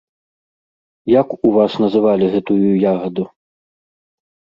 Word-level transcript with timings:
Як 1.21 1.27
у 1.49 1.51
вас 1.57 1.75
называлі 1.83 2.25
гэтую 2.37 2.71
ягаду? 2.93 3.23